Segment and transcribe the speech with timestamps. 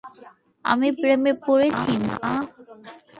[0.65, 2.31] আমি প্রেমে পড়েছি, মা।